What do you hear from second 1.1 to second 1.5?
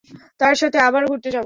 ঘুরতে যাবে?